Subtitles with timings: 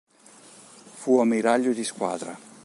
[0.95, 2.35] Fu ammiraglio di squadra.